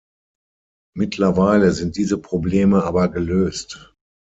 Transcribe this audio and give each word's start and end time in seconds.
Mittlerweile 0.97 1.73
sind 1.73 1.95
diese 1.95 2.17
Probleme 2.19 2.83
aber 2.85 3.07
gelöst. 3.09 3.93